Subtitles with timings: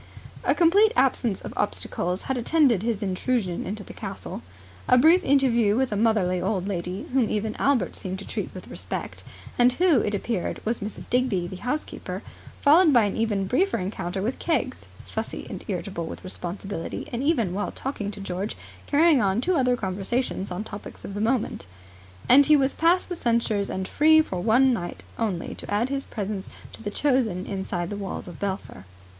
[0.43, 4.41] A complete absence of obstacles had attended his intrusion into the castle.
[4.87, 8.67] A brief interview with a motherly old lady, whom even Albert seemed to treat with
[8.67, 9.23] respect,
[9.59, 11.07] and who, it appeared was Mrs.
[11.07, 12.23] Digby, the house keeper;
[12.61, 17.53] followed by an even briefer encounter with Keggs (fussy and irritable with responsibility, and, even
[17.53, 18.57] while talking to George
[18.87, 21.67] carrying on two other conversations on topics of the moment),
[22.27, 26.07] and he was past the censors and free for one night only to add his
[26.07, 28.85] presence to the chosen inside the walls of Belpher.